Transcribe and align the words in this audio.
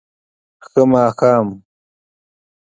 ښه 0.65 0.81
ماښام 0.91 1.47